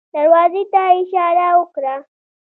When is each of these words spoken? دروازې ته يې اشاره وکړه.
دروازې 0.15 0.63
ته 0.71 0.81
يې 0.91 0.95
اشاره 1.01 1.47
وکړه. 1.59 1.95